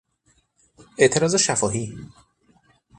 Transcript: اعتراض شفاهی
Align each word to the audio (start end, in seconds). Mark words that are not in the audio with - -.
اعتراض 0.97 1.35
شفاهی 1.35 1.95